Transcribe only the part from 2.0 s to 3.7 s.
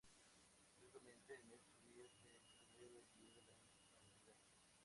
se celebra el día de la